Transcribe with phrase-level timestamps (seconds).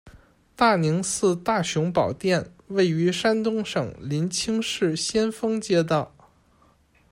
[0.55, 6.15] 大宁寺大雄宝殿，位于山东省临清市先锋街道。